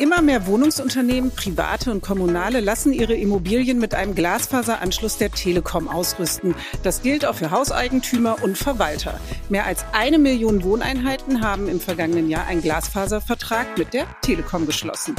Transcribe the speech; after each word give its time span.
Immer 0.00 0.22
mehr 0.22 0.46
Wohnungsunternehmen, 0.46 1.32
private 1.32 1.90
und 1.90 2.02
kommunale, 2.02 2.60
lassen 2.60 2.92
ihre 2.92 3.14
Immobilien 3.14 3.80
mit 3.80 3.96
einem 3.96 4.14
Glasfaseranschluss 4.14 5.18
der 5.18 5.32
Telekom 5.32 5.88
ausrüsten. 5.88 6.54
Das 6.84 7.02
gilt 7.02 7.26
auch 7.26 7.34
für 7.34 7.50
Hauseigentümer 7.50 8.36
und 8.40 8.56
Verwalter. 8.56 9.18
Mehr 9.48 9.66
als 9.66 9.84
eine 9.92 10.20
Million 10.20 10.62
Wohneinheiten 10.62 11.42
haben 11.42 11.68
im 11.68 11.80
vergangenen 11.80 12.30
Jahr 12.30 12.46
einen 12.46 12.62
Glasfaservertrag 12.62 13.76
mit 13.76 13.92
der 13.92 14.06
Telekom 14.22 14.66
geschlossen. 14.66 15.16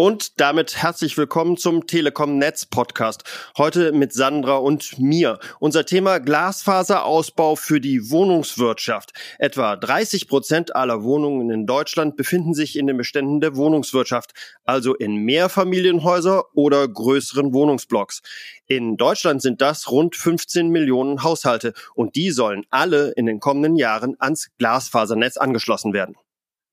Und 0.00 0.40
damit 0.40 0.78
herzlich 0.78 1.18
willkommen 1.18 1.58
zum 1.58 1.86
Telekom 1.86 2.38
Netz 2.38 2.64
Podcast. 2.64 3.22
Heute 3.58 3.92
mit 3.92 4.14
Sandra 4.14 4.56
und 4.56 4.98
mir. 4.98 5.38
Unser 5.58 5.84
Thema 5.84 6.20
Glasfaserausbau 6.20 7.54
für 7.54 7.82
die 7.82 8.10
Wohnungswirtschaft. 8.10 9.12
Etwa 9.38 9.76
30 9.76 10.26
Prozent 10.26 10.74
aller 10.74 11.02
Wohnungen 11.02 11.50
in 11.50 11.66
Deutschland 11.66 12.16
befinden 12.16 12.54
sich 12.54 12.78
in 12.78 12.86
den 12.86 12.96
Beständen 12.96 13.42
der 13.42 13.56
Wohnungswirtschaft, 13.56 14.32
also 14.64 14.94
in 14.94 15.16
Mehrfamilienhäuser 15.16 16.44
oder 16.54 16.88
größeren 16.88 17.52
Wohnungsblocks. 17.52 18.22
In 18.64 18.96
Deutschland 18.96 19.42
sind 19.42 19.60
das 19.60 19.90
rund 19.90 20.16
15 20.16 20.70
Millionen 20.70 21.22
Haushalte 21.22 21.74
und 21.94 22.16
die 22.16 22.30
sollen 22.30 22.64
alle 22.70 23.10
in 23.16 23.26
den 23.26 23.38
kommenden 23.38 23.76
Jahren 23.76 24.16
ans 24.18 24.48
Glasfasernetz 24.56 25.36
angeschlossen 25.36 25.92
werden. 25.92 26.16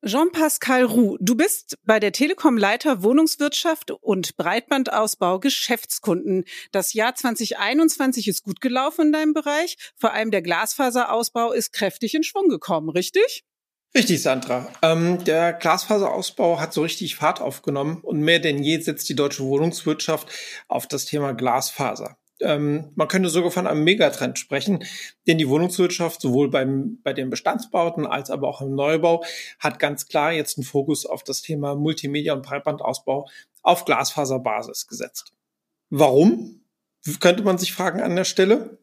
Jean-Pascal 0.06 0.84
Roux, 0.84 1.18
du 1.20 1.36
bist 1.36 1.80
bei 1.84 2.00
der 2.00 2.12
Telekom 2.12 2.56
Leiter 2.56 3.02
Wohnungswirtschaft 3.02 3.90
und 3.90 4.38
Breitbandausbau 4.38 5.40
Geschäftskunden. 5.40 6.46
Das 6.72 6.94
Jahr 6.94 7.16
2021 7.16 8.28
ist 8.28 8.44
gut 8.44 8.62
gelaufen 8.62 9.08
in 9.08 9.12
deinem 9.12 9.34
Bereich. 9.34 9.76
Vor 9.96 10.14
allem 10.14 10.30
der 10.30 10.44
Glasfaserausbau 10.44 11.52
ist 11.52 11.74
kräftig 11.74 12.14
in 12.14 12.24
Schwung 12.24 12.48
gekommen, 12.48 12.90
richtig? 12.90 13.44
Richtig, 13.96 14.22
Sandra. 14.22 14.72
Ähm, 14.84 15.24
der 15.24 15.54
Glasfaserausbau 15.54 16.60
hat 16.60 16.74
so 16.74 16.84
richtig 16.84 17.16
Fahrt 17.16 17.42
aufgenommen 17.42 18.02
und 18.04 18.20
mehr 18.20 18.40
denn 18.40 18.62
je 18.62 18.80
setzt 18.80 19.10
die 19.10 19.16
deutsche 19.16 19.44
Wohnungswirtschaft 19.44 20.30
auf 20.68 20.86
das 20.88 21.06
Thema 21.06 21.34
Glasfaser 21.34 22.18
ähm, 22.42 22.92
man 22.96 23.08
könnte 23.08 23.30
sogar 23.30 23.52
von 23.52 23.68
einem 23.68 23.84
Megatrend 23.84 24.40
sprechen, 24.40 24.84
denn 25.28 25.38
die 25.38 25.50
Wohnungswirtschaft 25.50 26.22
sowohl 26.22 26.50
beim, 26.50 27.00
bei 27.04 27.14
den 27.14 27.30
Bestandsbauten 27.30 28.06
als 28.06 28.30
aber 28.30 28.48
auch 28.48 28.62
im 28.62 28.76
Neubau 28.76 29.24
hat 29.60 29.80
ganz 29.80 30.08
klar 30.08 30.32
jetzt 30.32 30.58
einen 30.58 30.66
Fokus 30.66 31.06
auf 31.06 31.24
das 31.24 31.42
Thema 31.42 31.76
Multimedia 31.76 32.34
und 32.34 32.46
Breitbandausbau 32.46 33.28
auf 33.62 33.86
Glasfaserbasis 33.86 34.88
gesetzt. 34.88 35.34
Warum? 35.90 36.62
Könnte 37.20 37.44
man 37.44 37.58
sich 37.58 37.74
fragen 37.74 38.02
an 38.02 38.16
der 38.16 38.26
Stelle 38.26 38.80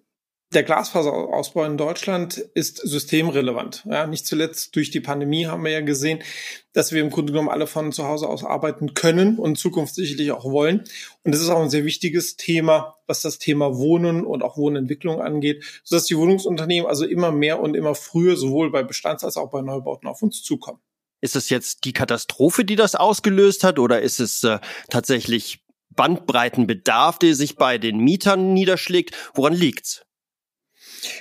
der 0.54 0.62
Glasfaserausbau 0.62 1.64
in 1.64 1.76
Deutschland 1.76 2.38
ist 2.38 2.76
systemrelevant. 2.76 3.84
Ja, 3.90 4.06
nicht 4.06 4.26
zuletzt 4.26 4.74
durch 4.76 4.90
die 4.90 5.00
Pandemie 5.00 5.46
haben 5.46 5.64
wir 5.64 5.72
ja 5.72 5.80
gesehen, 5.80 6.22
dass 6.72 6.92
wir 6.92 7.02
im 7.02 7.10
Grunde 7.10 7.32
genommen 7.32 7.48
alle 7.48 7.66
von 7.66 7.92
zu 7.92 8.06
Hause 8.06 8.28
aus 8.28 8.44
arbeiten 8.44 8.94
können 8.94 9.38
und 9.38 9.58
Zukunft 9.58 9.94
sicherlich 9.94 10.32
auch 10.32 10.44
wollen. 10.44 10.84
Und 11.22 11.34
es 11.34 11.40
ist 11.40 11.48
auch 11.48 11.60
ein 11.60 11.70
sehr 11.70 11.84
wichtiges 11.84 12.36
Thema, 12.36 12.96
was 13.06 13.22
das 13.22 13.38
Thema 13.38 13.76
Wohnen 13.76 14.24
und 14.24 14.42
auch 14.42 14.56
Wohnentwicklung 14.56 15.20
angeht, 15.20 15.64
sodass 15.84 16.06
die 16.06 16.16
Wohnungsunternehmen 16.16 16.88
also 16.88 17.04
immer 17.04 17.32
mehr 17.32 17.60
und 17.60 17.74
immer 17.74 17.94
früher 17.94 18.36
sowohl 18.36 18.70
bei 18.70 18.82
Bestands- 18.82 19.24
als 19.24 19.36
auch 19.36 19.50
bei 19.50 19.62
Neubauten 19.62 20.08
auf 20.08 20.22
uns 20.22 20.42
zukommen. 20.42 20.80
Ist 21.20 21.36
es 21.36 21.48
jetzt 21.48 21.84
die 21.84 21.92
Katastrophe, 21.92 22.64
die 22.64 22.76
das 22.76 22.94
ausgelöst 22.94 23.64
hat, 23.64 23.78
oder 23.78 24.02
ist 24.02 24.20
es 24.20 24.44
äh, 24.44 24.58
tatsächlich 24.90 25.64
Bandbreitenbedarf, 25.90 27.18
der 27.18 27.34
sich 27.34 27.56
bei 27.56 27.78
den 27.78 27.98
Mietern 27.98 28.52
niederschlägt? 28.52 29.16
Woran 29.34 29.54
liegt's? 29.54 30.04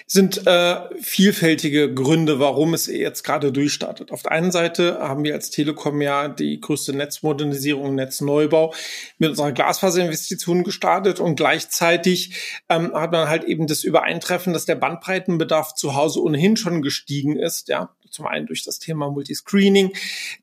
Sind 0.07 0.45
äh, 0.47 0.81
vielfältige 1.01 1.93
Gründe, 1.93 2.39
warum 2.39 2.73
es 2.73 2.87
jetzt 2.87 3.23
gerade 3.23 3.51
durchstartet. 3.51 4.11
Auf 4.11 4.23
der 4.23 4.31
einen 4.31 4.51
Seite 4.51 4.99
haben 4.99 5.23
wir 5.23 5.33
als 5.33 5.49
Telekom 5.49 6.01
ja 6.01 6.27
die 6.27 6.59
größte 6.59 6.93
Netzmodernisierung, 6.93 7.95
Netzneubau 7.95 8.73
mit 9.17 9.31
unserer 9.31 9.51
Glasfaserinvestition 9.51 10.63
gestartet 10.63 11.19
und 11.19 11.35
gleichzeitig 11.35 12.63
ähm, 12.69 12.93
hat 12.93 13.11
man 13.11 13.29
halt 13.29 13.43
eben 13.43 13.67
das 13.67 13.83
Übereintreffen, 13.83 14.53
dass 14.53 14.65
der 14.65 14.75
Bandbreitenbedarf 14.75 15.75
zu 15.75 15.95
Hause 15.95 16.21
ohnehin 16.21 16.57
schon 16.57 16.81
gestiegen 16.81 17.37
ist, 17.37 17.67
ja, 17.69 17.89
zum 18.13 18.27
einen 18.27 18.45
durch 18.45 18.63
das 18.63 18.79
Thema 18.79 19.09
Multiscreening. 19.09 19.93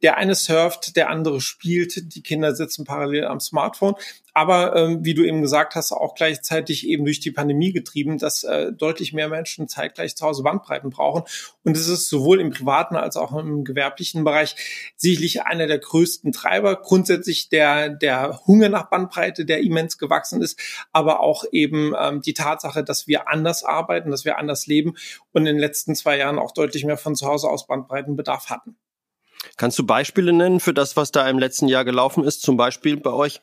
Der 0.02 0.16
eine 0.16 0.34
surft, 0.34 0.96
der 0.96 1.08
andere 1.08 1.40
spielt, 1.40 2.14
die 2.14 2.22
Kinder 2.22 2.54
sitzen 2.54 2.84
parallel 2.84 3.26
am 3.26 3.40
Smartphone. 3.40 3.94
Aber 4.34 4.76
ähm, 4.76 5.04
wie 5.04 5.14
du 5.14 5.24
eben 5.24 5.42
gesagt 5.42 5.74
hast, 5.74 5.92
auch 5.92 6.14
gleichzeitig 6.14 6.86
eben 6.86 7.04
durch 7.04 7.20
die 7.20 7.30
Pandemie 7.30 7.72
getrieben, 7.72 8.18
dass 8.18 8.44
äh, 8.44 8.72
deutlich 8.72 9.12
mehr 9.12 9.28
Menschen 9.28 9.68
zeitgleich 9.68 10.16
zu 10.16 10.26
Hause 10.26 10.42
Bandbreiten 10.42 10.90
brauchen. 10.90 11.22
Und 11.64 11.76
es 11.76 11.88
ist 11.88 12.08
sowohl 12.08 12.40
im 12.40 12.50
privaten 12.50 12.96
als 12.96 13.16
auch 13.16 13.36
im 13.36 13.64
gewerblichen 13.64 14.24
Bereich 14.24 14.56
sicherlich 14.96 15.42
einer 15.42 15.66
der 15.66 15.78
größten 15.78 16.32
Treiber. 16.32 16.76
Grundsätzlich 16.76 17.48
der, 17.48 17.88
der 17.88 18.40
Hunger 18.46 18.68
nach 18.68 18.90
Bandbreite, 18.90 19.44
der 19.44 19.60
immens 19.60 19.98
gewachsen 19.98 20.42
ist, 20.42 20.60
aber 20.92 21.20
auch 21.20 21.44
eben 21.52 21.94
ähm, 21.98 22.22
die 22.22 22.34
Tatsache, 22.34 22.84
dass 22.84 23.06
wir 23.06 23.28
anders 23.28 23.64
arbeiten, 23.64 24.10
dass 24.10 24.24
wir 24.24 24.38
anders 24.38 24.66
leben 24.66 24.94
und 25.32 25.42
in 25.42 25.56
den 25.56 25.58
letzten 25.58 25.94
zwei 25.94 26.18
Jahren 26.18 26.38
auch 26.38 26.52
deutlich 26.52 26.84
mehr 26.84 26.96
von 26.96 27.14
zu 27.14 27.26
Hause 27.26 27.48
aus 27.48 27.66
Bandbreitenbedarf 27.66 28.50
hatten. 28.50 28.76
Kannst 29.56 29.78
du 29.78 29.86
Beispiele 29.86 30.32
nennen 30.32 30.60
für 30.60 30.74
das, 30.74 30.96
was 30.96 31.12
da 31.12 31.28
im 31.28 31.38
letzten 31.38 31.68
Jahr 31.68 31.84
gelaufen 31.84 32.24
ist, 32.24 32.42
zum 32.42 32.56
Beispiel 32.56 32.96
bei 32.96 33.10
euch? 33.10 33.40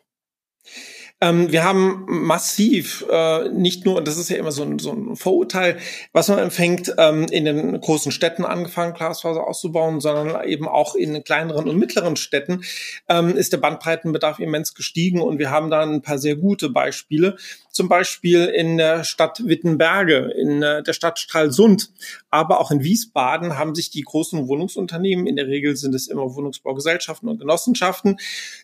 Ähm, 1.19 1.51
wir 1.51 1.63
haben 1.63 2.05
massiv, 2.07 3.03
äh, 3.09 3.49
nicht 3.49 3.85
nur, 3.85 3.95
und 3.95 4.07
das 4.07 4.17
ist 4.17 4.29
ja 4.29 4.37
immer 4.37 4.51
so 4.51 4.61
ein, 4.61 4.77
so 4.77 4.91
ein 4.91 5.15
Vorurteil, 5.15 5.77
was 6.13 6.27
man 6.27 6.37
empfängt, 6.37 6.93
ähm, 6.99 7.25
in 7.31 7.45
den 7.45 7.81
großen 7.81 8.11
Städten 8.11 8.45
angefangen, 8.45 8.93
Glasfaser 8.93 9.47
auszubauen, 9.47 9.99
sondern 9.99 10.47
eben 10.47 10.67
auch 10.67 10.93
in 10.93 11.23
kleineren 11.23 11.67
und 11.67 11.77
mittleren 11.79 12.17
Städten 12.17 12.61
ähm, 13.09 13.35
ist 13.35 13.51
der 13.51 13.57
Bandbreitenbedarf 13.57 14.37
immens 14.37 14.75
gestiegen 14.75 15.19
und 15.21 15.39
wir 15.39 15.49
haben 15.49 15.71
da 15.71 15.81
ein 15.81 16.03
paar 16.03 16.19
sehr 16.19 16.35
gute 16.35 16.69
Beispiele 16.69 17.35
zum 17.77 17.89
Beispiel 17.89 18.45
in 18.45 18.77
der 18.77 19.03
Stadt 19.03 19.39
Wittenberge, 19.45 20.31
in 20.35 20.63
äh, 20.63 20.81
der 20.81 20.93
Stadt 20.93 21.19
Stralsund, 21.19 21.91
aber 22.31 22.59
auch 22.59 22.71
in 22.71 22.83
Wiesbaden 22.83 23.55
haben 23.59 23.75
sich 23.75 23.91
die 23.91 24.01
großen 24.01 24.47
Wohnungsunternehmen, 24.47 25.27
in 25.27 25.35
der 25.35 25.45
Regel 25.45 25.75
sind 25.75 25.93
es 25.93 26.07
immer 26.07 26.33
Wohnungsbaugesellschaften 26.33 27.29
und 27.29 27.37
Genossenschaften, 27.37 28.17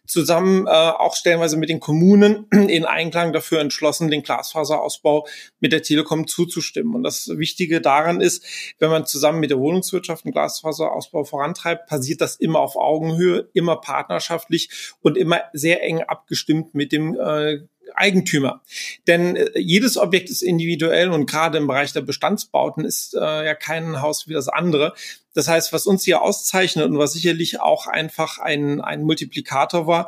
zusammen 0.08 0.66
äh, 0.66 0.72
auch 0.72 1.16
stellenweise 1.16 1.58
mit 1.58 1.70
den 1.70 1.80
Kommunen 1.80 2.48
in 2.52 2.86
Einklang 2.86 3.34
dafür 3.34 3.60
entschlossen, 3.60 4.10
den 4.10 4.24
Glasfaserausbau 4.24 5.28
mit 5.60 5.74
der 5.74 5.84
Telekom 5.84 6.26
zuzustimmen. 6.26 6.96
Und 6.96 7.04
das 7.04 7.30
Wichtige 7.38 7.82
daran 7.82 8.20
ist, 8.20 8.44
wenn 8.80 8.90
man 8.90 9.06
zusammen 9.06 9.40
mit 9.40 9.52
der 9.52 9.60
Wohnungswirtschaft 9.60 10.26
einen 10.26 10.34
Glasfaserausbau 10.34 11.24
vorantreibt, 11.24 11.88
passiert 11.88 12.20
das 12.20 12.36
immer 12.38 12.62
auf 12.62 12.76
Augenhöhe, 12.76 13.48
immer 13.54 13.76
partnerschaftlich 13.76 14.72
und 15.02 15.18
immer 15.18 15.42
sehr 15.54 15.84
eng 15.84 16.02
abgestimmt 16.02 16.74
mit 16.74 16.92
dem 16.92 17.14
äh, 17.14 17.60
Eigentümer. 17.96 18.62
Denn 19.08 19.36
äh, 19.36 19.60
jedes 19.60 19.98
Objekt 19.98 20.30
ist 20.30 20.42
individuell 20.42 21.10
und 21.10 21.30
gerade 21.30 21.58
im 21.58 21.68
Bereich 21.68 21.94
der 21.94 22.02
Bestandsbauten 22.02 22.86
ist 22.86 23.14
äh, 23.16 23.46
ja 23.46 23.56
kein 23.56 24.02
Haus 24.02 24.28
wie 24.28 24.34
das 24.34 24.48
andere. 24.48 24.94
Das 25.34 25.48
heißt, 25.48 25.74
was 25.74 25.88
uns 25.88 26.04
hier 26.04 26.22
auszeichnet 26.22 26.86
und 26.86 26.98
was 26.98 27.14
sicherlich 27.14 27.60
auch 27.60 27.88
einfach 27.88 28.40
ein, 28.40 28.82
ein 28.82 29.04
Multiplikator 29.04 29.88
war, 29.88 30.08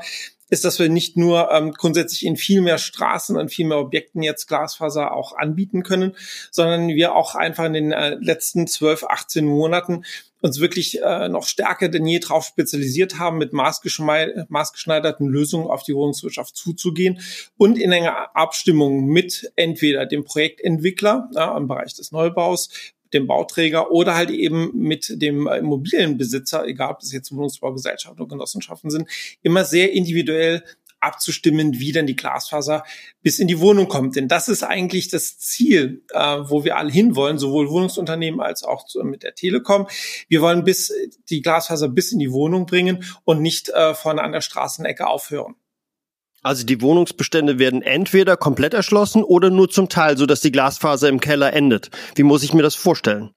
ist, 0.49 0.63
dass 0.63 0.77
wir 0.77 0.89
nicht 0.89 1.17
nur 1.17 1.51
ähm, 1.51 1.71
grundsätzlich 1.71 2.25
in 2.25 2.37
viel 2.37 2.61
mehr 2.61 2.77
Straßen 2.77 3.35
und 3.35 3.49
viel 3.49 3.65
mehr 3.65 3.79
Objekten 3.79 4.21
jetzt 4.21 4.47
Glasfaser 4.47 5.11
auch 5.11 5.35
anbieten 5.35 5.81
können, 5.81 6.15
sondern 6.51 6.89
wir 6.89 7.15
auch 7.15 7.35
einfach 7.35 7.65
in 7.65 7.73
den 7.73 7.91
äh, 7.91 8.15
letzten 8.19 8.67
12, 8.67 9.05
18 9.05 9.45
Monaten 9.45 10.05
uns 10.45 10.59
wirklich 10.59 11.01
äh, 11.01 11.27
noch 11.27 11.47
stärker 11.47 11.89
denn 11.89 12.05
je 12.05 12.19
darauf 12.19 12.45
spezialisiert 12.45 13.17
haben, 13.17 13.39
mit 13.39 13.51
maßgeschneiderten 13.51 15.27
Lösungen 15.27 15.67
auf 15.67 15.81
die 15.81 15.95
Wohnungswirtschaft 15.95 16.55
zuzugehen 16.55 17.19
und 17.57 17.79
in 17.79 17.91
enger 17.91 18.35
Abstimmung 18.35 19.07
mit 19.07 19.51
entweder 19.55 20.05
dem 20.05 20.23
Projektentwickler 20.23 21.29
ja, 21.33 21.57
im 21.57 21.67
Bereich 21.67 21.95
des 21.95 22.11
Neubaus, 22.11 22.69
dem 23.13 23.25
Bauträger 23.25 23.91
oder 23.91 24.15
halt 24.15 24.29
eben 24.29 24.69
mit 24.73 25.19
dem 25.21 25.47
Immobilienbesitzer, 25.47 26.67
egal 26.67 26.91
ob 26.91 27.01
es 27.01 27.11
jetzt 27.11 27.31
Wohnungsbaugesellschaften 27.31 28.21
oder 28.21 28.29
Genossenschaften 28.29 28.91
sind, 28.91 29.09
immer 29.41 29.65
sehr 29.65 29.93
individuell 29.93 30.63
abzustimmen, 31.05 31.79
wie 31.79 31.91
dann 31.91 32.07
die 32.07 32.15
Glasfaser 32.15 32.83
bis 33.21 33.39
in 33.39 33.47
die 33.47 33.59
Wohnung 33.59 33.87
kommt. 33.87 34.15
Denn 34.15 34.27
das 34.27 34.47
ist 34.47 34.63
eigentlich 34.63 35.09
das 35.09 35.37
Ziel, 35.37 36.03
äh, 36.11 36.19
wo 36.19 36.63
wir 36.63 36.77
alle 36.77 36.91
hinwollen, 36.91 37.37
sowohl 37.37 37.69
Wohnungsunternehmen 37.69 38.41
als 38.41 38.63
auch 38.63 38.85
mit 39.03 39.23
der 39.23 39.35
Telekom. 39.35 39.87
Wir 40.27 40.41
wollen 40.41 40.63
bis 40.63 40.91
die 41.29 41.41
Glasfaser 41.41 41.89
bis 41.89 42.11
in 42.11 42.19
die 42.19 42.31
Wohnung 42.31 42.65
bringen 42.65 43.03
und 43.23 43.41
nicht 43.41 43.69
äh, 43.69 43.93
vorne 43.93 44.23
an 44.23 44.31
der 44.31 44.41
Straßenecke 44.41 45.07
aufhören. 45.07 45.55
Also 46.45 46.63
die 46.63 46.79
Wohnungsbestände 46.79 47.57
werden 47.57 47.81
entweder 47.81 48.37
komplett 48.37 48.75
erschlossen 48.75 49.23
oder 49.23 49.49
nur 49.49 49.67
zum 49.67 49.89
Teil, 49.89 50.15
so 50.15 50.27
dass 50.27 50.41
die 50.41 50.51
Glasfaser 50.51 51.09
im 51.09 51.19
Keller 51.19 51.53
endet. 51.53 51.89
Wie 52.13 52.21
muss 52.21 52.43
ich 52.43 52.53
mir 52.53 52.61
das 52.61 52.75
vorstellen? 52.75 53.31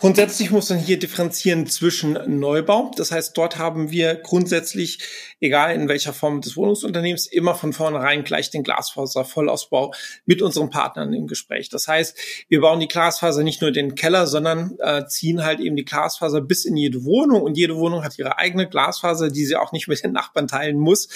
Grundsätzlich 0.00 0.52
muss 0.52 0.70
man 0.70 0.78
hier 0.78 0.96
differenzieren 0.96 1.66
zwischen 1.66 2.38
Neubau. 2.38 2.92
Das 2.96 3.10
heißt, 3.10 3.36
dort 3.36 3.58
haben 3.58 3.90
wir 3.90 4.14
grundsätzlich, 4.14 5.00
egal 5.40 5.74
in 5.74 5.88
welcher 5.88 6.12
Form 6.12 6.40
des 6.40 6.56
Wohnungsunternehmens, 6.56 7.26
immer 7.26 7.56
von 7.56 7.72
vornherein 7.72 8.22
gleich 8.22 8.48
den 8.50 8.62
Glasfaser-Vollausbau 8.62 9.92
mit 10.24 10.40
unseren 10.40 10.70
Partnern 10.70 11.12
im 11.14 11.26
Gespräch. 11.26 11.68
Das 11.68 11.88
heißt, 11.88 12.16
wir 12.48 12.60
bauen 12.60 12.78
die 12.78 12.86
Glasfaser 12.86 13.42
nicht 13.42 13.60
nur 13.60 13.72
den 13.72 13.96
Keller, 13.96 14.28
sondern 14.28 14.76
äh, 14.78 15.04
ziehen 15.08 15.44
halt 15.44 15.58
eben 15.58 15.74
die 15.74 15.84
Glasfaser 15.84 16.42
bis 16.42 16.64
in 16.64 16.76
jede 16.76 17.04
Wohnung 17.04 17.42
und 17.42 17.56
jede 17.56 17.74
Wohnung 17.74 18.04
hat 18.04 18.16
ihre 18.20 18.38
eigene 18.38 18.68
Glasfaser, 18.68 19.30
die 19.30 19.46
sie 19.46 19.56
auch 19.56 19.72
nicht 19.72 19.88
mit 19.88 20.04
den 20.04 20.12
Nachbarn 20.12 20.46
teilen 20.46 20.78
muss, 20.78 21.08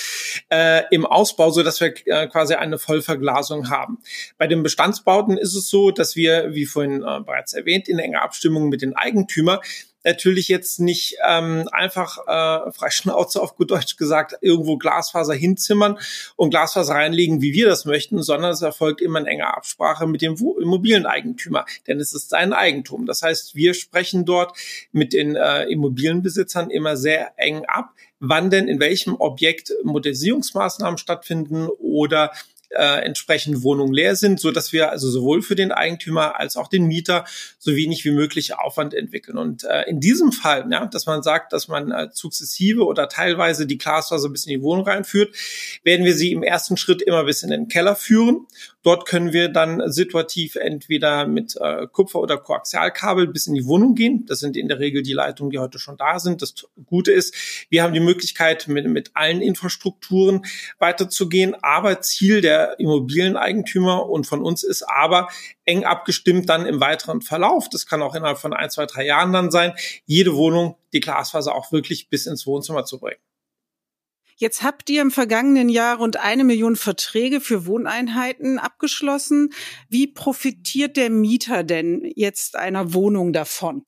äh, 0.51 0.83
im 0.91 1.07
Ausbau, 1.07 1.51
so 1.51 1.63
dass 1.63 1.81
wir 1.81 1.95
äh, 2.07 2.27
quasi 2.27 2.55
eine 2.55 2.81
Vollverglasung 2.81 3.71
haben. 3.71 3.99
Bei 4.39 4.49
den 4.49 4.65
Bestandsbauten 4.65 5.39
ist 5.39 5.55
es 5.55 5.71
so, 5.71 5.93
dass 5.93 6.17
wir, 6.17 6.53
wie 6.53 6.67
vorhin 6.67 7.03
äh, 7.03 7.21
bereits 7.21 7.53
erwähnt, 7.53 7.89
in 7.89 8.01
enger 8.01 8.23
Abstimmung 8.23 8.72
mit 8.73 8.83
den 8.83 8.97
Eigentümer 8.97 9.61
natürlich 10.05 10.49
jetzt 10.49 10.81
nicht 10.81 11.17
ähm, 11.27 11.69
einfach 11.71 12.19
äh, 12.27 12.73
freischnauze 12.73 13.41
auf 13.41 13.57
gut 13.57 13.71
Deutsch 13.71 13.97
gesagt 13.97 14.37
irgendwo 14.41 14.77
Glasfaser 14.77 15.35
hinzimmern 15.35 15.99
und 16.37 16.51
Glasfaser 16.51 16.95
reinlegen, 16.95 17.41
wie 17.41 17.53
wir 17.53 17.67
das 17.67 17.85
möchten, 17.85 18.23
sondern 18.23 18.51
es 18.51 18.63
erfolgt 18.63 19.01
immer 19.01 19.21
in 19.21 19.27
enger 19.27 19.57
Absprache 19.57 20.07
mit 20.07 20.23
dem 20.23 20.35
Immobilieneigentümer, 20.35 21.65
denn 21.87 22.01
es 22.01 22.13
ist 22.13 22.31
sein 22.31 22.53
Eigentum. 22.53 23.07
Das 23.07 23.23
heißt, 23.23 23.55
wir 23.55 23.75
sprechen 23.75 24.25
dort 24.25 24.57
mit 24.93 25.13
den 25.13 25.37
äh, 25.37 25.65
Immobilienbesitzern 25.65 26.71
immer 26.71 26.97
sehr 26.97 27.33
eng 27.37 27.65
ab, 27.67 27.91
wann 28.19 28.51
denn 28.51 28.69
in 28.69 28.81
welchem 28.81 29.17
Objekt 29.17 29.73
Modernisierungsmaßnahmen 29.85 30.99
stattfinden 30.99 31.69
oder 31.79 32.33
äh, 32.77 33.05
entsprechend 33.05 33.63
Wohnungen 33.63 33.93
leer 33.93 34.17
sind, 34.17 34.41
so 34.41 34.51
dass 34.51 34.73
wir 34.73 34.91
also 34.91 35.11
sowohl 35.11 35.43
für 35.43 35.55
den 35.55 35.73
Eigentümer 35.73 36.39
als 36.39 36.57
auch 36.57 36.69
den 36.69 36.87
Mieter 36.87 37.25
so 37.59 37.77
wenig 37.77 38.05
wie 38.05 38.11
möglich 38.11 38.55
Aufwand 38.55 38.95
entwickeln. 38.95 39.39
Und 39.39 39.65
äh, 39.65 39.83
in 39.89 40.01
diesem 40.01 40.33
Fall, 40.33 40.67
ja, 40.71 40.87
dass 40.87 41.07
man 41.07 41.23
sagt, 41.23 41.53
dass 41.53 41.69
man 41.69 41.91
äh, 41.91 42.09
sukzessive 42.13 42.85
oder 42.85 43.09
teilweise 43.09 43.67
die 43.67 43.79
Glasfaser 43.79 44.29
bis 44.31 44.47
in 44.47 44.51
die 44.51 44.63
Wohnung 44.63 44.87
reinführt, 44.87 45.35
werden 45.85 46.05
wir 46.05 46.15
sie 46.15 46.33
im 46.33 46.43
ersten 46.43 46.77
Schritt 46.77 47.03
immer 47.03 47.25
bis 47.25 47.43
in 47.43 47.51
den 47.51 47.69
Keller 47.69 47.97
führen. 47.97 48.47
Dort 48.83 49.07
können 49.07 49.33
wir 49.33 49.49
dann 49.49 49.93
situativ 49.93 50.57
entweder 50.57 51.27
mit 51.27 51.57
äh, 51.61 51.87
Kupfer- 51.87 52.21
oder 52.21 52.37
Koaxialkabel 52.37 53.29
bis 53.29 53.47
in 53.47 53.55
die 53.55 53.67
Wohnung 53.67 53.95
gehen. 53.95 54.27
Das 54.27 54.41
sind 54.41 54.57
in 54.57 54.69
der 54.69 54.81
Regel 54.81 55.03
die 55.03 55.13
Leitungen, 55.13 55.51
die 55.51 55.59
heute 55.59 55.79
schon 55.79 55.97
da 55.97 56.19
sind. 56.19 56.43
Das 56.43 56.55
Gute 56.87 57.13
ist, 57.13 57.35
wir 57.71 57.83
haben 57.83 57.95
die 57.95 58.01
Möglichkeit, 58.01 58.67
mit, 58.67 58.87
mit 58.87 59.13
allen 59.15 59.41
Infrastrukturen 59.41 60.45
weiterzugehen. 60.79 61.55
Aber 61.63 62.01
Ziel 62.01 62.41
der 62.41 62.62
Immobilieneigentümer 62.79 64.09
und 64.09 64.27
von 64.27 64.43
uns 64.43 64.63
ist 64.63 64.83
aber 64.83 65.29
eng 65.65 65.85
abgestimmt 65.85 66.49
dann 66.49 66.67
im 66.67 66.81
weiteren 66.81 67.21
Verlauf. 67.21 67.69
Das 67.69 67.87
kann 67.87 68.03
auch 68.03 68.15
innerhalb 68.15 68.39
von 68.39 68.53
ein, 68.53 68.71
zwei, 68.71 68.87
drei 68.87 69.05
Jahren 69.05 69.33
dann 69.33 69.51
sein, 69.51 69.75
jede 70.07 70.35
Wohnung 70.35 70.77
die 70.93 71.01
Glasfaser 71.01 71.55
auch 71.55 71.73
wirklich 71.73 72.09
bis 72.09 72.27
ins 72.27 72.47
Wohnzimmer 72.47 72.85
zu 72.85 72.99
bringen. 72.99 73.21
Jetzt 74.37 74.63
habt 74.63 74.91
ihr 74.91 75.03
im 75.03 75.13
vergangenen 75.13 75.69
Jahr 75.69 75.99
rund 75.99 76.17
eine 76.17 76.43
Million 76.43 76.75
Verträge 76.75 77.41
für 77.41 77.67
Wohneinheiten 77.67 78.59
abgeschlossen. 78.59 79.51
Wie 79.89 80.09
profitiert 80.09 80.97
der 80.97 81.11
Mieter 81.11 81.63
denn 81.63 82.11
jetzt 82.17 82.57
einer 82.57 82.93
Wohnung 82.93 83.33
davon? 83.33 83.85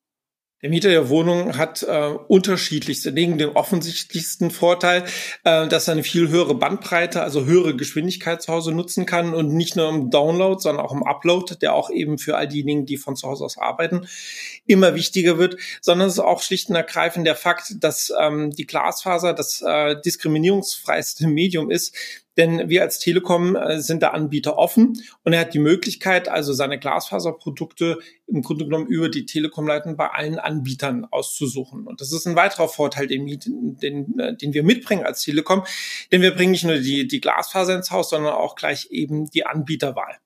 Der 0.64 0.70
Mieter 0.70 0.88
der 0.88 1.10
Wohnung 1.10 1.58
hat 1.58 1.82
äh, 1.82 2.14
unterschiedlichste, 2.26 3.12
neben 3.12 3.36
dem 3.36 3.54
offensichtlichsten 3.54 4.50
Vorteil, 4.50 5.04
äh, 5.44 5.68
dass 5.68 5.88
er 5.88 5.92
eine 5.92 6.04
viel 6.04 6.30
höhere 6.30 6.54
Bandbreite, 6.54 7.20
also 7.20 7.44
höhere 7.44 7.76
Geschwindigkeit 7.76 8.40
zu 8.40 8.50
Hause 8.50 8.72
nutzen 8.72 9.04
kann 9.04 9.34
und 9.34 9.52
nicht 9.52 9.76
nur 9.76 9.90
im 9.90 10.08
Download, 10.08 10.58
sondern 10.58 10.82
auch 10.82 10.92
im 10.92 11.02
Upload, 11.02 11.56
der 11.60 11.74
auch 11.74 11.90
eben 11.90 12.16
für 12.16 12.38
all 12.38 12.48
diejenigen, 12.48 12.86
die 12.86 12.96
von 12.96 13.14
zu 13.14 13.28
Hause 13.28 13.44
aus 13.44 13.58
arbeiten, 13.58 14.06
immer 14.66 14.94
wichtiger 14.94 15.38
wird, 15.38 15.56
sondern 15.80 16.08
es 16.08 16.14
ist 16.14 16.20
auch 16.20 16.42
schlicht 16.42 16.68
und 16.70 16.76
ergreifend 16.76 17.26
der 17.26 17.36
Fakt, 17.36 17.82
dass 17.82 18.12
ähm, 18.18 18.50
die 18.50 18.66
Glasfaser 18.66 19.34
das 19.34 19.62
äh, 19.62 20.00
diskriminierungsfreiste 20.00 21.26
Medium 21.26 21.70
ist, 21.70 21.94
denn 22.36 22.68
wir 22.68 22.82
als 22.82 22.98
Telekom 22.98 23.54
äh, 23.56 23.80
sind 23.80 24.02
der 24.02 24.14
Anbieter 24.14 24.56
offen 24.58 25.00
und 25.22 25.32
er 25.32 25.40
hat 25.40 25.54
die 25.54 25.60
Möglichkeit, 25.60 26.28
also 26.28 26.52
seine 26.52 26.78
Glasfaserprodukte 26.78 27.98
im 28.26 28.42
Grunde 28.42 28.64
genommen 28.64 28.86
über 28.86 29.08
die 29.08 29.26
Telekom-Leiten 29.26 29.96
bei 29.96 30.08
allen 30.08 30.38
Anbietern 30.38 31.06
auszusuchen. 31.10 31.86
Und 31.86 32.00
das 32.00 32.12
ist 32.12 32.26
ein 32.26 32.36
weiterer 32.36 32.68
Vorteil, 32.68 33.06
den, 33.06 33.26
den, 33.26 34.18
äh, 34.18 34.36
den 34.36 34.54
wir 34.54 34.64
mitbringen 34.64 35.04
als 35.04 35.22
Telekom, 35.22 35.64
denn 36.10 36.22
wir 36.22 36.34
bringen 36.34 36.52
nicht 36.52 36.64
nur 36.64 36.78
die, 36.78 37.06
die 37.06 37.20
Glasfaser 37.20 37.76
ins 37.76 37.90
Haus, 37.90 38.10
sondern 38.10 38.34
auch 38.34 38.56
gleich 38.56 38.88
eben 38.90 39.30
die 39.30 39.46
Anbieterwahl. 39.46 40.18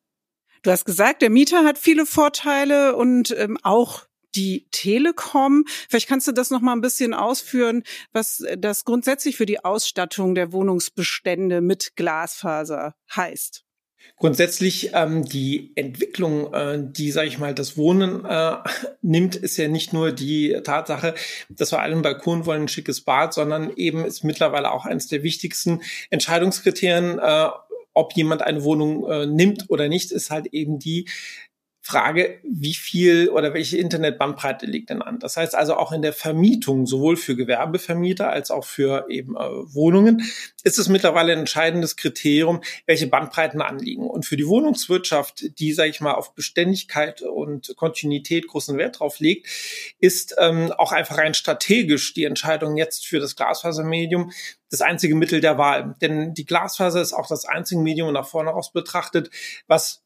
Du 0.63 0.71
hast 0.71 0.85
gesagt, 0.85 1.23
der 1.23 1.31
Mieter 1.31 1.65
hat 1.65 1.79
viele 1.79 2.05
Vorteile 2.05 2.97
und 2.97 3.35
ähm, 3.39 3.59
auch 3.63 4.08
die 4.35 4.69
Telekom. 4.71 5.65
Vielleicht 5.89 6.09
kannst 6.09 6.29
du 6.29 6.33
das 6.33 6.51
noch 6.51 6.61
mal 6.61 6.73
ein 6.73 6.81
bisschen 6.81 7.15
ausführen, 7.15 7.83
was 8.13 8.45
das 8.57 8.85
grundsätzlich 8.85 9.37
für 9.37 9.47
die 9.47 9.65
Ausstattung 9.65 10.35
der 10.35 10.53
Wohnungsbestände 10.53 11.61
mit 11.61 11.97
Glasfaser 11.97 12.95
heißt. 13.15 13.65
Grundsätzlich 14.17 14.91
ähm, 14.95 15.25
die 15.25 15.73
Entwicklung, 15.77 16.53
äh, 16.53 16.79
die, 16.81 17.11
sage 17.11 17.29
ich 17.29 17.39
mal, 17.39 17.55
das 17.55 17.77
Wohnen 17.77 18.25
äh, 18.25 18.57
nimmt, 19.03 19.37
ist 19.37 19.57
ja 19.57 19.69
nicht 19.69 19.93
nur 19.93 20.13
die 20.13 20.59
Tatsache, 20.65 21.15
dass 21.49 21.73
wir 21.73 21.81
alle 21.81 21.93
einen 21.93 22.03
Balkon 22.03 22.47
wollen, 22.47 22.63
ein 22.63 22.69
schickes 22.69 23.03
Bad, 23.03 23.35
sondern 23.35 23.73
eben 23.77 24.05
ist 24.05 24.25
mittlerweile 24.25 24.73
auch 24.73 24.87
eines 24.87 25.07
der 25.09 25.23
wichtigsten 25.23 25.83
Entscheidungskriterien, 26.11 27.19
äh, 27.19 27.49
ob 27.95 28.13
jemand 28.15 28.43
eine 28.43 28.63
Wohnung 28.63 29.09
äh, 29.11 29.27
nimmt 29.27 29.67
oder 29.69 29.89
nicht, 29.89 30.13
ist 30.13 30.31
halt 30.31 30.49
eben 30.49 30.79
die, 30.79 31.09
Frage, 31.89 32.39
wie 32.43 32.75
viel 32.75 33.31
oder 33.31 33.55
welche 33.55 33.79
Internetbandbreite 33.79 34.67
liegt 34.67 34.91
denn 34.91 35.01
an? 35.01 35.19
Das 35.21 35.39
heißt 35.39 35.55
also 35.55 35.75
auch 35.75 35.91
in 35.91 36.03
der 36.03 36.13
Vermietung, 36.13 36.85
sowohl 36.85 37.17
für 37.17 37.35
Gewerbevermieter 37.35 38.29
als 38.29 38.51
auch 38.51 38.67
für 38.67 39.07
eben 39.09 39.37
äh, 39.37 39.39
Wohnungen, 39.39 40.23
ist 40.65 40.79
es 40.79 40.91
mittlerweile 40.91 41.33
ein 41.33 41.39
entscheidendes 41.39 41.97
Kriterium, 41.97 42.61
welche 42.85 43.07
Bandbreiten 43.07 43.63
anliegen. 43.63 44.07
Und 44.07 44.27
für 44.27 44.37
die 44.37 44.47
Wohnungswirtschaft, 44.47 45.59
die, 45.59 45.73
sage 45.73 45.89
ich 45.89 46.03
mal, 46.03 46.13
auf 46.13 46.35
Beständigkeit 46.35 47.23
und 47.23 47.75
Kontinuität 47.75 48.49
großen 48.49 48.77
Wert 48.77 49.01
drauf 49.01 49.19
legt, 49.19 49.47
ist 49.99 50.37
ähm, 50.39 50.71
auch 50.77 50.93
einfach 50.93 51.17
rein 51.17 51.33
strategisch 51.33 52.13
die 52.13 52.25
Entscheidung 52.25 52.77
jetzt 52.77 53.07
für 53.07 53.19
das 53.19 53.35
Glasfasermedium 53.35 54.31
das 54.71 54.83
einzige 54.83 55.15
Mittel 55.15 55.41
der 55.41 55.57
Wahl. 55.57 55.95
Denn 56.03 56.35
die 56.35 56.45
Glasfaser 56.45 57.01
ist 57.01 57.15
auch 57.15 57.29
das 57.29 57.47
einzige 57.47 57.81
Medium 57.81 58.13
nach 58.13 58.29
vorne 58.29 58.53
aus 58.53 58.75
betrachtet, 58.75 59.31
was 59.67 60.03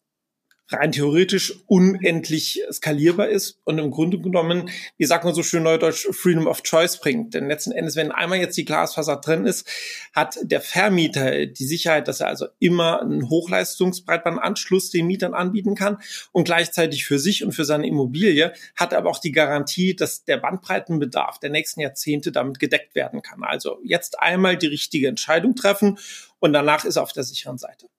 rein 0.72 0.92
theoretisch 0.92 1.54
unendlich 1.66 2.62
skalierbar 2.70 3.28
ist 3.28 3.60
und 3.64 3.78
im 3.78 3.90
Grunde 3.90 4.19
genommen, 4.19 4.70
wie 4.98 5.04
sagt 5.04 5.24
man 5.24 5.34
so 5.34 5.42
schön 5.42 5.62
neudeutsch, 5.62 6.06
Freedom 6.12 6.46
of 6.46 6.62
Choice 6.62 6.98
bringt. 6.98 7.34
Denn 7.34 7.48
letzten 7.48 7.72
Endes, 7.72 7.96
wenn 7.96 8.12
einmal 8.12 8.38
jetzt 8.38 8.56
die 8.56 8.64
Glasfaser 8.64 9.16
drin 9.16 9.46
ist, 9.46 9.69
hat 10.14 10.38
der 10.42 10.60
Vermieter 10.60 11.46
die 11.46 11.64
Sicherheit, 11.64 12.08
dass 12.08 12.20
er 12.20 12.28
also 12.28 12.46
immer 12.58 13.00
einen 13.02 13.28
Hochleistungsbreitbandanschluss 13.28 14.90
den 14.90 15.06
Mietern 15.06 15.34
anbieten 15.34 15.74
kann 15.74 15.98
und 16.32 16.44
gleichzeitig 16.44 17.04
für 17.04 17.18
sich 17.18 17.44
und 17.44 17.52
für 17.52 17.64
seine 17.64 17.86
Immobilie 17.86 18.52
hat 18.76 18.94
aber 18.94 19.11
auch 19.11 19.18
die 19.18 19.32
Garantie, 19.32 19.94
dass 19.94 20.25
der 20.25 20.38
Bandbreitenbedarf 20.38 21.38
der 21.38 21.50
nächsten 21.50 21.80
Jahrzehnte 21.80 22.32
damit 22.32 22.58
gedeckt 22.58 22.94
werden 22.94 23.23
kann. 23.23 23.42
Also 23.44 23.78
jetzt 23.85 24.20
einmal 24.20 24.56
die 24.56 24.66
richtige 24.66 25.08
Entscheidung 25.08 25.54
treffen 25.54 25.99
und 26.40 26.52
danach 26.52 26.85
ist 26.85 26.97
er 26.97 27.02
auf 27.02 27.12
der 27.12 27.25
sicheren 27.25 27.58
Seite. 27.58 27.91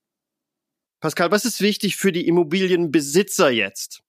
Pascal, 1.04 1.32
was 1.32 1.44
ist 1.44 1.60
wichtig 1.60 1.98
für 1.98 2.14
die 2.14 2.26
Immobilienbesitzer 2.28 3.50
jetzt? 3.50 4.03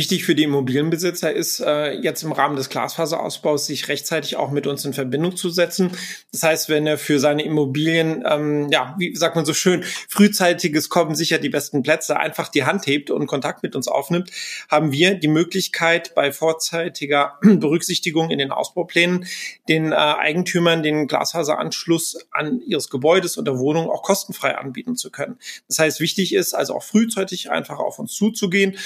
Wichtig 0.00 0.24
für 0.24 0.34
die 0.34 0.44
Immobilienbesitzer 0.44 1.30
ist 1.30 1.60
äh, 1.60 1.92
jetzt 1.92 2.22
im 2.22 2.32
Rahmen 2.32 2.56
des 2.56 2.70
Glasfaserausbaus 2.70 3.66
sich 3.66 3.88
rechtzeitig 3.88 4.36
auch 4.36 4.50
mit 4.50 4.66
uns 4.66 4.82
in 4.86 4.94
Verbindung 4.94 5.36
zu 5.36 5.50
setzen. 5.50 5.90
Das 6.32 6.42
heißt, 6.42 6.70
wenn 6.70 6.86
er 6.86 6.96
für 6.96 7.18
seine 7.20 7.44
Immobilien, 7.44 8.24
ähm, 8.26 8.70
ja, 8.70 8.94
wie 8.98 9.14
sagt 9.14 9.36
man 9.36 9.44
so 9.44 9.52
schön, 9.52 9.84
frühzeitiges 10.08 10.88
Kommen 10.88 11.14
sicher 11.14 11.36
die 11.36 11.50
besten 11.50 11.82
Plätze, 11.82 12.18
einfach 12.18 12.48
die 12.48 12.64
Hand 12.64 12.86
hebt 12.86 13.10
und 13.10 13.26
Kontakt 13.26 13.62
mit 13.62 13.76
uns 13.76 13.88
aufnimmt, 13.88 14.30
haben 14.70 14.90
wir 14.90 15.16
die 15.16 15.28
Möglichkeit, 15.28 16.14
bei 16.14 16.32
vorzeitiger 16.32 17.38
Berücksichtigung 17.42 18.30
in 18.30 18.38
den 18.38 18.52
Ausbauplänen 18.52 19.26
den 19.68 19.92
äh, 19.92 19.96
Eigentümern 19.96 20.82
den 20.82 21.08
Glasfaseranschluss 21.08 22.26
an 22.30 22.62
ihres 22.62 22.88
Gebäudes 22.88 23.36
und 23.36 23.44
der 23.44 23.58
Wohnung 23.58 23.90
auch 23.90 24.02
kostenfrei 24.02 24.56
anbieten 24.56 24.96
zu 24.96 25.10
können. 25.10 25.38
Das 25.68 25.78
heißt, 25.78 26.00
wichtig 26.00 26.34
ist 26.34 26.54
also 26.54 26.76
auch 26.76 26.84
frühzeitig 26.84 27.50
einfach 27.50 27.80
auf 27.80 27.98
uns 27.98 28.14
zuzugehen 28.14 28.78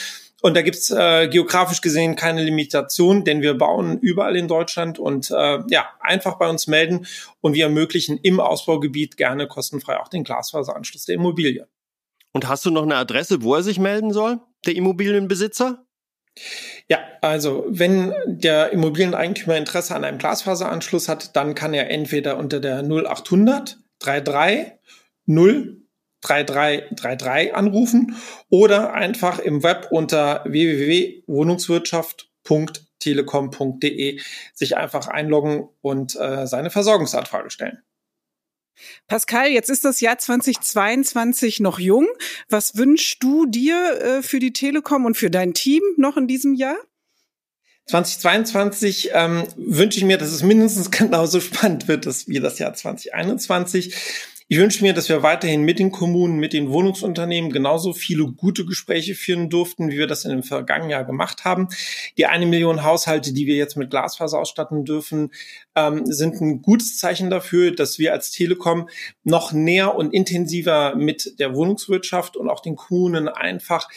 und 0.44 0.52
da 0.52 0.60
gibt's 0.60 0.90
äh, 0.90 1.26
geografisch 1.28 1.80
gesehen 1.80 2.16
keine 2.16 2.44
Limitation, 2.44 3.24
denn 3.24 3.40
wir 3.40 3.54
bauen 3.54 3.98
überall 4.00 4.36
in 4.36 4.46
Deutschland 4.46 4.98
und 4.98 5.30
äh, 5.30 5.60
ja, 5.70 5.88
einfach 6.00 6.34
bei 6.34 6.46
uns 6.50 6.66
melden 6.66 7.06
und 7.40 7.54
wir 7.54 7.64
ermöglichen 7.64 8.18
im 8.18 8.40
Ausbaugebiet 8.40 9.16
gerne 9.16 9.48
kostenfrei 9.48 9.98
auch 9.98 10.08
den 10.08 10.22
Glasfaseranschluss 10.22 11.06
der 11.06 11.14
Immobilie. 11.14 11.66
Und 12.34 12.46
hast 12.46 12.66
du 12.66 12.70
noch 12.70 12.82
eine 12.82 12.96
Adresse, 12.96 13.42
wo 13.42 13.54
er 13.54 13.62
sich 13.62 13.78
melden 13.78 14.12
soll, 14.12 14.38
der 14.66 14.76
Immobilienbesitzer? 14.76 15.82
Ja, 16.90 16.98
also 17.22 17.64
wenn 17.70 18.12
der 18.26 18.70
Immobilieneigentümer 18.70 19.56
Interesse 19.56 19.94
an 19.94 20.04
einem 20.04 20.18
Glasfaseranschluss 20.18 21.08
hat, 21.08 21.36
dann 21.36 21.54
kann 21.54 21.72
er 21.72 21.90
entweder 21.90 22.36
unter 22.36 22.60
der 22.60 22.82
0800 22.82 23.78
33 24.00 24.72
0 25.24 25.83
3333 26.26 27.54
anrufen 27.54 28.16
oder 28.48 28.92
einfach 28.92 29.38
im 29.38 29.62
Web 29.62 29.88
unter 29.90 30.42
www.wohnungswirtschaft 30.44 32.28
www.telekom.de 33.04 34.20
sich 34.52 34.76
einfach 34.76 35.08
einloggen 35.08 35.68
und 35.82 36.16
äh, 36.16 36.46
seine 36.46 36.70
Versorgungsanfrage 36.70 37.50
stellen. 37.50 37.82
Pascal, 39.06 39.48
jetzt 39.48 39.70
ist 39.70 39.84
das 39.84 40.00
Jahr 40.00 40.18
2022 40.18 41.60
noch 41.60 41.78
jung. 41.78 42.08
Was 42.48 42.76
wünschst 42.76 43.22
du 43.22 43.46
dir 43.46 44.00
äh, 44.00 44.22
für 44.22 44.40
die 44.40 44.52
Telekom 44.52 45.04
und 45.04 45.16
für 45.16 45.30
dein 45.30 45.54
Team 45.54 45.82
noch 45.96 46.16
in 46.16 46.26
diesem 46.26 46.54
Jahr? 46.54 46.76
2022 47.86 49.10
ähm, 49.12 49.44
wünsche 49.56 49.98
ich 49.98 50.04
mir, 50.04 50.18
dass 50.18 50.32
es 50.32 50.42
mindestens 50.42 50.90
genauso 50.90 51.40
spannend 51.40 51.86
wird 51.86 52.06
wie 52.26 52.40
das 52.40 52.58
Jahr 52.58 52.74
2021. 52.74 53.94
Ich 54.46 54.58
wünsche 54.58 54.84
mir, 54.84 54.92
dass 54.92 55.08
wir 55.08 55.22
weiterhin 55.22 55.62
mit 55.62 55.78
den 55.78 55.90
Kommunen, 55.90 56.38
mit 56.38 56.52
den 56.52 56.68
Wohnungsunternehmen 56.68 57.50
genauso 57.50 57.94
viele 57.94 58.26
gute 58.26 58.66
Gespräche 58.66 59.14
führen 59.14 59.48
durften, 59.48 59.90
wie 59.90 59.96
wir 59.96 60.06
das 60.06 60.26
in 60.26 60.32
dem 60.32 60.42
vergangenen 60.42 60.90
Jahr 60.90 61.04
gemacht 61.04 61.46
haben. 61.46 61.68
Die 62.18 62.26
eine 62.26 62.44
Million 62.44 62.84
Haushalte, 62.84 63.32
die 63.32 63.46
wir 63.46 63.56
jetzt 63.56 63.78
mit 63.78 63.88
Glasfaser 63.88 64.38
ausstatten 64.38 64.84
dürfen, 64.84 65.32
ähm, 65.74 66.04
sind 66.04 66.42
ein 66.42 66.60
gutes 66.60 66.98
Zeichen 66.98 67.30
dafür, 67.30 67.74
dass 67.74 67.98
wir 67.98 68.12
als 68.12 68.32
Telekom 68.32 68.90
noch 69.22 69.52
näher 69.52 69.94
und 69.94 70.12
intensiver 70.12 70.94
mit 70.94 71.38
der 71.38 71.54
Wohnungswirtschaft 71.54 72.36
und 72.36 72.50
auch 72.50 72.60
den 72.60 72.76
Kommunen 72.76 73.28
einfach 73.28 73.88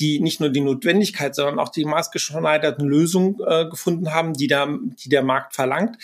die 0.00 0.20
nicht 0.20 0.38
nur 0.40 0.50
die 0.50 0.60
Notwendigkeit, 0.60 1.34
sondern 1.34 1.58
auch 1.58 1.70
die 1.70 1.84
maßgeschneiderten 1.84 2.86
Lösungen 2.86 3.36
äh, 3.44 3.66
gefunden 3.68 4.14
haben, 4.14 4.32
die, 4.34 4.46
da, 4.46 4.68
die 4.80 5.08
der 5.08 5.22
Markt 5.22 5.54
verlangt. 5.54 5.98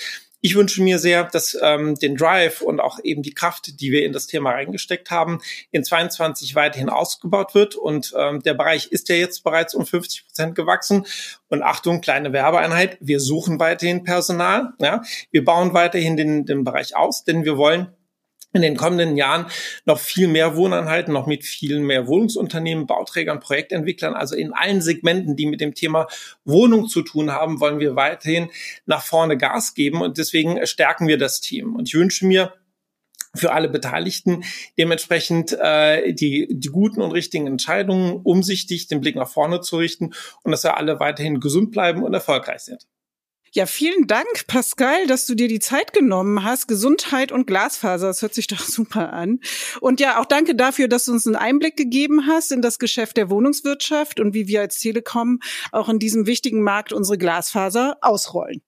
Ich 0.47 0.57
wünsche 0.57 0.83
mir 0.83 0.99
sehr, 0.99 1.25
dass 1.25 1.57
ähm, 1.63 1.95
den 1.95 2.17
Drive 2.17 2.61
und 2.61 2.79
auch 2.79 2.99
eben 3.03 3.23
die 3.23 3.33
Kraft, 3.33 3.81
die 3.81 3.91
wir 3.91 4.05
in 4.05 4.13
das 4.13 4.27
Thema 4.27 4.51
reingesteckt 4.51 5.11
haben, 5.11 5.41
in 5.71 5.85
22 5.85 6.55
weiterhin 6.55 6.91
ausgebaut 6.91 7.55
wird. 7.55 7.77
Und 7.77 8.13
ähm, 8.15 8.43
der 8.43 8.53
Bereich 8.53 8.89
ist 8.93 9.09
ja 9.09 9.15
jetzt 9.15 9.43
bereits 9.43 9.75
um 9.75 9.87
50 9.87 10.27
Prozent 10.27 10.55
gewachsen. 10.55 11.07
Und 11.49 11.63
Achtung, 11.63 12.03
kleine 12.03 12.35
Werbeeinheit, 12.35 12.99
wir 13.01 13.21
suchen 13.21 13.59
weiterhin 13.59 14.05
Personal. 14.05 14.75
Ja? 14.81 15.01
Wir 15.31 15.47
bauen 15.47 15.73
weiterhin 15.73 16.19
den, 16.19 16.45
den 16.45 16.63
Bereich 16.63 16.95
aus, 16.95 17.25
denn 17.25 17.47
wir 17.47 17.57
wollen 17.57 17.89
in 18.55 18.63
den 18.63 18.77
kommenden 18.77 19.17
Jahren 19.17 19.47
noch 19.85 19.99
viel 19.99 20.29
mehr 20.29 20.57
Wohneinheiten, 20.57 21.13
noch 21.13 21.27
mit 21.27 21.45
viel 21.45 21.81
mehr 21.81 22.07
Wohnungsunternehmen, 22.07 22.87
Bauträgern, 22.87 23.41
Projektentwicklern, 23.41 24.15
also 24.15 24.37
in 24.37 24.53
allen 24.53 24.81
Segmenten, 24.81 25.37
die 25.37 25.47
mit 25.47 25.61
dem 25.61 25.75
Thema 25.75 26.07
Wohnung 26.45 26.89
zu 26.89 27.03
tun 27.03 27.33
haben, 27.33 27.61
wollen 27.61 27.81
wir 27.81 27.97
weiterhin 27.97 28.49
nach 28.87 29.05
vorne 29.05 29.37
Gas 29.37 29.75
geben 29.75 30.01
und 30.01 30.19
deswegen 30.19 30.65
stärken 30.67 31.09
wir 31.09 31.19
das 31.19 31.41
Team. 31.41 31.77
Und 31.77 31.89
ich 31.89 31.95
wünsche 31.95 32.27
mir, 32.27 32.55
für 33.37 33.53
alle 33.53 33.69
Beteiligten 33.69 34.45
dementsprechend 34.79 35.53
äh, 35.61 36.13
die, 36.13 36.47
die 36.51 36.69
guten 36.69 37.03
und 37.03 37.11
richtigen 37.11 37.49
Entscheidungen 37.49 38.21
umsichtig 38.23 38.87
den 38.87 39.01
Blick 39.01 39.17
nach 39.17 39.29
vorne 39.29 39.61
zu 39.61 39.77
richten 39.77 40.15
und 40.45 40.53
dass 40.53 40.63
wir 40.63 40.77
alle 40.77 41.01
weiterhin 41.01 41.41
gesund 41.41 41.73
bleiben 41.73 42.05
und 42.05 42.15
erfolgreich 42.15 42.61
sind. 42.61 42.87
Ja, 43.57 43.67
vielen 43.67 44.09
Dank, 44.09 44.49
Pascal, 44.49 45.07
dass 45.07 45.27
du 45.27 45.37
dir 45.37 45.47
die 45.47 45.61
Zeit 45.61 45.93
genommen 45.93 46.43
hast. 46.43 46.67
Gesundheit 46.67 47.31
und 47.31 47.47
Glasfaser, 47.47 48.09
das 48.09 48.21
hört 48.21 48.35
sich 48.35 48.49
doch 48.49 48.59
super 48.67 49.13
an. 49.13 49.39
Und 49.81 50.01
ja, 50.01 50.21
auch 50.21 50.25
danke 50.25 50.57
dafür, 50.57 50.89
dass 50.89 51.05
du 51.05 51.13
uns 51.13 51.25
einen 51.25 51.37
Einblick 51.37 51.77
gegeben 51.77 52.27
hast 52.27 52.51
in 52.51 52.63
das 52.63 52.81
Geschäft 52.81 53.17
der 53.17 53.31
Wohnungswirtschaft 53.31 54.19
und 54.19 54.35
wie 54.35 54.49
wir 54.49 54.61
als 54.61 54.81
Telekom 54.81 55.39
auch 55.71 55.89
in 55.89 56.01
diesem 56.01 56.27
wichtigen 56.27 56.63
Markt 56.63 56.93
unsere 56.93 57.17
Glasfaser 57.17 57.97
ausrollen. 58.01 58.61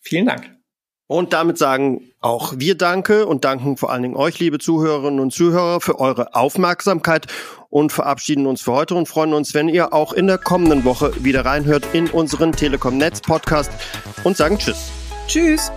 Vielen 0.00 0.26
Dank. 0.26 0.63
Und 1.06 1.34
damit 1.34 1.58
sagen 1.58 2.00
auch 2.20 2.54
wir 2.56 2.76
Danke 2.76 3.26
und 3.26 3.44
danken 3.44 3.76
vor 3.76 3.90
allen 3.92 4.02
Dingen 4.02 4.16
euch, 4.16 4.38
liebe 4.38 4.58
Zuhörerinnen 4.58 5.20
und 5.20 5.32
Zuhörer, 5.32 5.80
für 5.80 6.00
eure 6.00 6.34
Aufmerksamkeit 6.34 7.26
und 7.68 7.92
verabschieden 7.92 8.46
uns 8.46 8.62
für 8.62 8.72
heute 8.72 8.94
und 8.94 9.06
freuen 9.06 9.34
uns, 9.34 9.52
wenn 9.52 9.68
ihr 9.68 9.92
auch 9.92 10.14
in 10.14 10.26
der 10.26 10.38
kommenden 10.38 10.84
Woche 10.84 11.12
wieder 11.22 11.44
reinhört 11.44 11.86
in 11.92 12.08
unseren 12.08 12.52
Telekom 12.52 12.96
Netz 12.96 13.20
Podcast 13.20 13.70
und 14.22 14.36
sagen 14.36 14.58
Tschüss. 14.58 14.90
Tschüss. 15.26 15.70